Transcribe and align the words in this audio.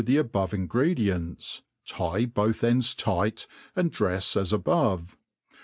the 0.03 0.17
above 0.17 0.51
ingredients, 0.51 1.61
tie 1.85 2.25
both 2.25 2.63
ends 2.63 2.95
tight, 2.95 3.45
and 3.75 3.91
drefs 3.91 4.35
as 4.35 4.51
above. 4.51 5.15